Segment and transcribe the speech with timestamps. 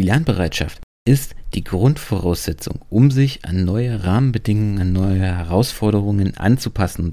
[0.00, 7.10] die Lernbereitschaft ist die Grundvoraussetzung, um sich an neue Rahmenbedingungen, an neue Herausforderungen anzupassen.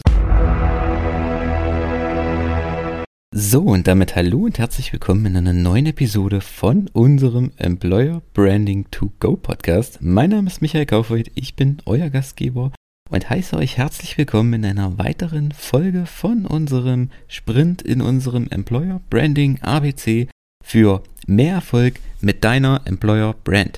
[3.35, 8.89] So, und damit hallo und herzlich willkommen in einer neuen Episode von unserem Employer Branding
[8.89, 9.99] to Go Podcast.
[9.99, 12.71] Mein Name ist Michael Kaufreuth, ich bin euer Gastgeber
[13.09, 19.01] und heiße euch herzlich willkommen in einer weiteren Folge von unserem Sprint in unserem Employer
[19.09, 20.29] Branding ABC
[20.63, 23.77] für mehr Erfolg mit deiner Employer Brand.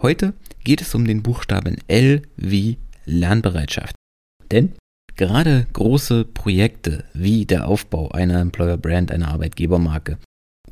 [0.00, 0.34] Heute
[0.64, 3.94] geht es um den Buchstaben L wie Lernbereitschaft.
[4.50, 4.74] Denn
[5.16, 10.18] gerade große Projekte wie der Aufbau einer Employer Brand, einer Arbeitgebermarke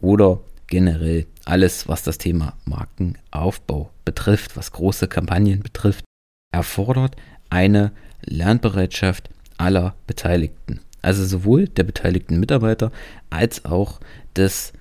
[0.00, 6.04] oder generell alles, was das Thema Markenaufbau betrifft, was große Kampagnen betrifft,
[6.52, 7.16] erfordert
[7.50, 7.92] eine
[8.24, 10.80] Lernbereitschaft aller Beteiligten.
[11.02, 12.90] Also sowohl der beteiligten Mitarbeiter
[13.30, 14.00] als auch
[14.34, 14.72] des,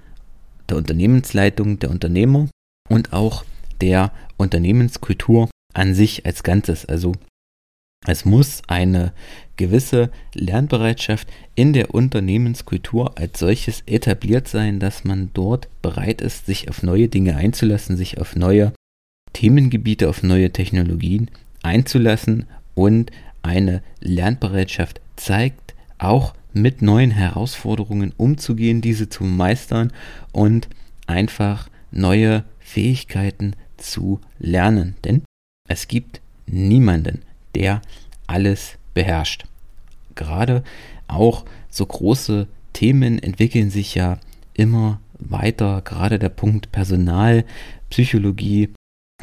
[0.69, 2.49] der Unternehmensleitung, der Unternehmer
[2.89, 3.45] und auch
[3.81, 6.85] der Unternehmenskultur an sich als Ganzes.
[6.85, 7.13] Also
[8.07, 9.13] es muss eine
[9.57, 16.69] gewisse Lernbereitschaft in der Unternehmenskultur als solches etabliert sein, dass man dort bereit ist, sich
[16.69, 18.73] auf neue Dinge einzulassen, sich auf neue
[19.33, 21.31] Themengebiete, auf neue Technologien
[21.63, 29.91] einzulassen und eine Lernbereitschaft zeigt, auch mit neuen Herausforderungen umzugehen, diese zu meistern
[30.31, 30.69] und
[31.05, 34.95] einfach neue Fähigkeiten zu lernen.
[35.03, 35.23] Denn
[35.67, 37.21] es gibt niemanden,
[37.55, 37.81] der
[38.27, 39.45] alles beherrscht.
[40.15, 40.63] Gerade
[41.07, 44.19] auch so große Themen entwickeln sich ja
[44.53, 47.45] immer weiter, gerade der Punkt Personal,
[47.89, 48.69] Psychologie,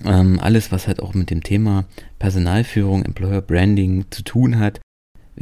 [0.05, 1.85] ähm, alles, was halt auch mit dem Thema
[2.19, 4.81] Personalführung, Employer Branding zu tun hat.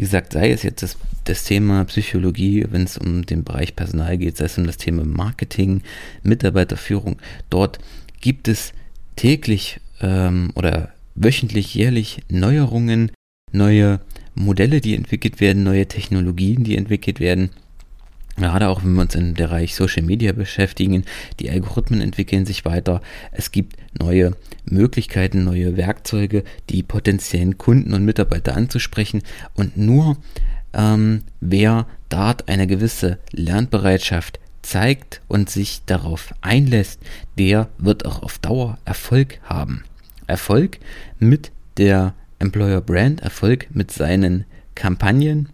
[0.01, 4.17] Wie gesagt, sei es jetzt das, das Thema Psychologie, wenn es um den Bereich Personal
[4.17, 5.83] geht, sei es um das Thema Marketing,
[6.23, 7.19] Mitarbeiterführung.
[7.51, 7.81] Dort
[8.23, 8.73] gibt es
[9.17, 13.13] täglich ähm, oder wöchentlich, jährlich Neuerungen,
[13.53, 14.01] neue
[14.35, 17.51] Modelle, die entwickelt werden, neue Technologien, die entwickelt werden.
[18.41, 21.05] Gerade auch wenn wir uns im Bereich Social Media beschäftigen,
[21.39, 23.03] die Algorithmen entwickeln sich weiter.
[23.33, 24.35] Es gibt neue
[24.65, 29.23] Möglichkeiten, neue Werkzeuge, die potenziellen Kunden und Mitarbeiter anzusprechen.
[29.55, 30.17] Und nur
[30.73, 37.01] ähm, wer dort eine gewisse Lernbereitschaft zeigt und sich darauf einlässt,
[37.39, 39.85] der wird auch auf Dauer Erfolg haben.
[40.27, 40.79] Erfolg
[41.19, 45.51] mit der Employer Brand, Erfolg mit seinen Kampagnen,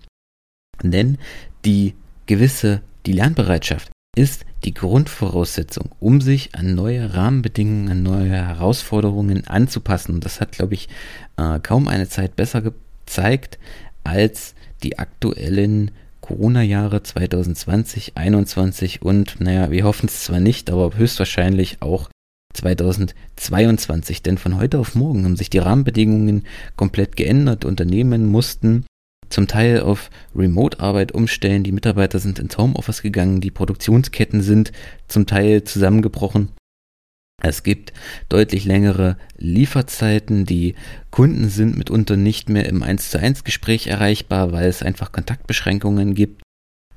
[0.82, 1.19] denn
[1.64, 1.94] die
[2.26, 10.14] gewisse, die Lernbereitschaft ist die Grundvoraussetzung, um sich an neue Rahmenbedingungen, an neue Herausforderungen anzupassen.
[10.14, 10.88] Und das hat, glaube ich,
[11.37, 13.59] äh, kaum eine Zeit besser gezeigt
[14.04, 15.91] als die aktuellen
[16.22, 22.08] Corona-Jahre 2020, 2021 und, naja, wir hoffen es zwar nicht, aber höchstwahrscheinlich auch
[22.54, 24.22] 2022.
[24.22, 26.44] Denn von heute auf morgen haben sich die Rahmenbedingungen
[26.75, 27.64] komplett geändert.
[27.64, 28.87] Unternehmen mussten
[29.28, 31.62] zum Teil auf Remote-Arbeit umstellen.
[31.62, 33.41] Die Mitarbeiter sind ins Homeoffice gegangen.
[33.41, 34.72] Die Produktionsketten sind
[35.09, 36.50] zum Teil zusammengebrochen.
[37.42, 37.92] Es gibt
[38.28, 40.47] deutlich längere Lieferzeiten.
[40.47, 40.75] Die
[41.10, 46.14] Kunden sind mitunter nicht mehr im 1 zu 1 Gespräch erreichbar, weil es einfach Kontaktbeschränkungen
[46.14, 46.43] gibt.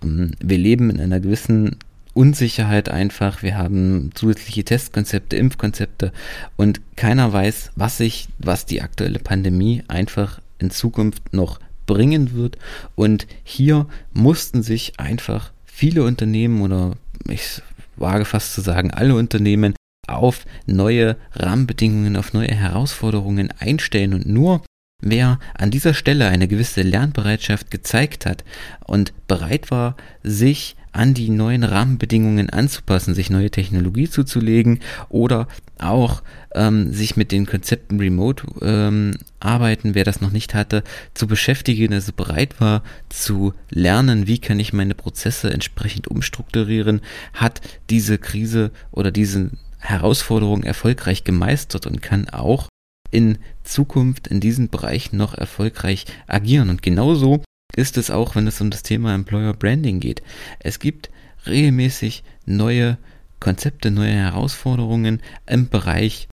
[0.04, 1.78] Ähm, wir leben in einer gewissen
[2.14, 3.44] Unsicherheit einfach.
[3.44, 6.12] Wir haben zusätzliche Testkonzepte, Impfkonzepte
[6.58, 12.58] und keiner weiß, was sich, was die aktuelle Pandemie einfach in Zukunft noch bringen wird.
[12.96, 16.94] Und hier mussten sich einfach viele Unternehmen oder
[17.28, 17.64] ich
[17.96, 19.74] wage fast zu sagen, alle Unternehmen
[20.08, 24.62] auf neue Rahmenbedingungen, auf neue Herausforderungen einstellen und nur
[25.02, 28.44] Wer an dieser Stelle eine gewisse Lernbereitschaft gezeigt hat
[28.86, 36.24] und bereit war, sich an die neuen Rahmenbedingungen anzupassen, sich neue Technologie zuzulegen oder auch
[36.54, 40.84] ähm, sich mit den Konzepten Remote ähm, arbeiten, wer das noch nicht hatte,
[41.14, 47.02] zu beschäftigen, also bereit war zu lernen, wie kann ich meine Prozesse entsprechend umstrukturieren,
[47.34, 52.68] hat diese Krise oder diese Herausforderung erfolgreich gemeistert und kann auch
[53.12, 56.70] in Zukunft in diesen Bereichen noch erfolgreich agieren.
[56.70, 57.44] Und genauso
[57.76, 60.22] ist es auch, wenn es um das Thema Employer Branding geht.
[60.60, 61.10] Es gibt
[61.46, 62.98] regelmäßig neue
[63.40, 66.28] Konzepte, neue Herausforderungen im Bereich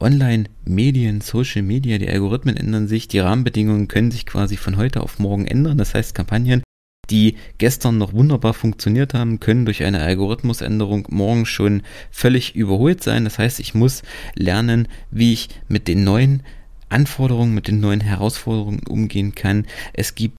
[0.00, 5.18] Online-Medien, Social Media, die Algorithmen ändern sich, die Rahmenbedingungen können sich quasi von heute auf
[5.18, 5.78] morgen ändern.
[5.78, 6.62] Das heißt, Kampagnen,
[7.10, 13.24] die gestern noch wunderbar funktioniert haben, können durch eine Algorithmusänderung morgen schon völlig überholt sein.
[13.24, 14.02] Das heißt, ich muss
[14.34, 16.42] lernen, wie ich mit den neuen
[16.88, 19.66] Anforderungen, mit den neuen Herausforderungen umgehen kann.
[19.92, 20.36] Es gibt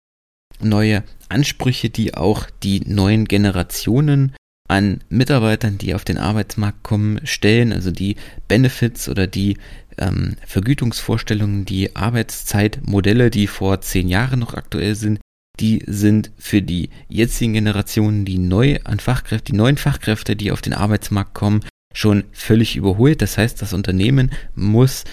[0.62, 4.34] neue Ansprüche, die auch die neuen Generationen
[4.68, 8.18] an Mitarbeitern, die auf den Arbeitsmarkt kommen, stellen, also die
[8.48, 9.58] Benefits oder die
[9.98, 15.20] ähm, Vergütungsvorstellungen, die Arbeitszeitmodelle, die vor zehn Jahren noch aktuell sind,
[15.60, 20.62] die sind für die jetzigen Generationen, die neu an Fachkräfte, die neuen Fachkräfte, die auf
[20.62, 23.22] den Arbeitsmarkt kommen, schon völlig überholt.
[23.22, 25.04] Das heißt, das Unternehmen muss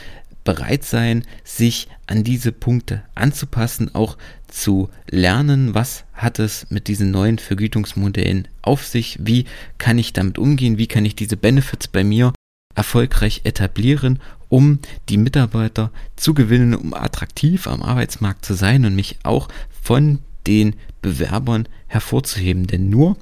[0.44, 4.16] bereit sein, sich an diese Punkte anzupassen, auch
[4.46, 9.44] zu lernen, was hat es mit diesen neuen Vergütungsmodellen auf sich, wie
[9.78, 12.32] kann ich damit umgehen, wie kann ich diese Benefits bei mir
[12.76, 14.78] erfolgreich etablieren, um
[15.08, 19.48] die Mitarbeiter zu gewinnen, um attraktiv am Arbeitsmarkt zu sein und mich auch
[19.82, 22.66] von den Bewerbern hervorzuheben.
[22.66, 23.16] Denn nur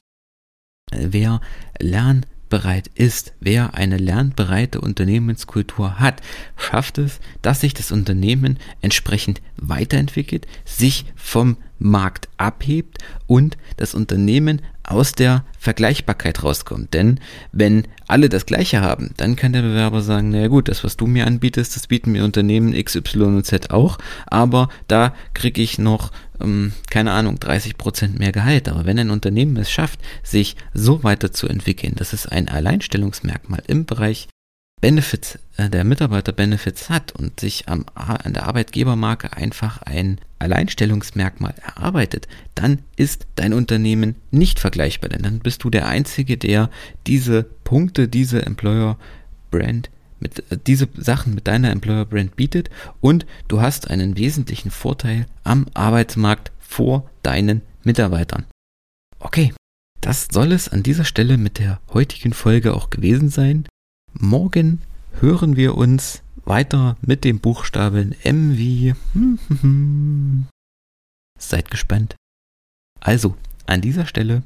[0.93, 1.41] wer
[1.79, 6.23] lernbereit ist, wer eine lernbereite Unternehmenskultur hat,
[6.56, 14.63] schafft es, dass sich das Unternehmen entsprechend weiterentwickelt, sich vom Markt abhebt und das Unternehmen
[14.83, 16.95] aus der Vergleichbarkeit rauskommt.
[16.95, 17.21] Denn
[17.53, 21.07] wenn alle das Gleiche haben, dann kann der Bewerber sagen, naja gut, das, was du
[21.07, 25.79] mir anbietest, das bieten mir Unternehmen X, Y und Z auch, aber da kriege ich
[25.79, 26.11] noch,
[26.41, 28.69] ähm, keine Ahnung, 30 Prozent mehr Gehalt.
[28.69, 34.29] Aber wenn ein Unternehmen es schafft, sich so weiterzuentwickeln, dass es ein Alleinstellungsmerkmal im Bereich
[34.85, 42.29] Benefits, äh, der Mitarbeiter-Benefits hat und sich am, an der Arbeitgebermarke einfach ein Alleinstellungsmerkmal erarbeitet,
[42.55, 46.69] dann ist dein Unternehmen nicht vergleichbar, denn dann bist du der Einzige, der
[47.07, 48.99] diese Punkte, diese Employer
[49.51, 49.89] Brand
[50.21, 52.69] mit äh, diese Sachen mit deiner Employer Brand bietet
[53.01, 58.45] und du hast einen wesentlichen Vorteil am Arbeitsmarkt vor deinen Mitarbeitern.
[59.19, 59.55] Okay,
[60.03, 63.67] das soll es an dieser Stelle mit der heutigen Folge auch gewesen sein.
[64.20, 64.81] Morgen
[65.20, 68.94] hören wir uns weiter mit dem Buchstaben M wie.
[71.38, 72.14] Seid gespannt.
[73.00, 74.44] Also, an dieser Stelle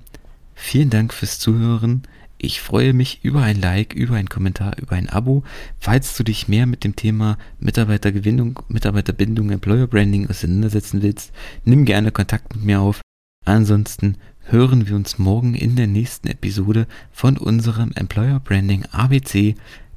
[0.55, 2.03] vielen Dank fürs Zuhören.
[2.39, 5.45] Ich freue mich über ein Like, über einen Kommentar, über ein Abo.
[5.79, 11.33] Falls du dich mehr mit dem Thema Mitarbeitergewinnung, Mitarbeiterbindung, Employer Branding auseinandersetzen willst,
[11.65, 13.03] nimm gerne Kontakt mit mir auf.
[13.45, 14.17] Ansonsten
[14.51, 19.55] hören wir uns morgen in der nächsten Episode von unserem Employer Branding ABC.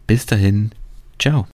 [0.08, 0.72] Bis dahin,
[1.20, 1.48] ciao.